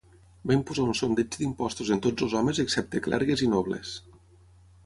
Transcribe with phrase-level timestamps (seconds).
[0.51, 3.97] Va imposar un sondeig d'impostos en tots els homes excepte clergues i nobles.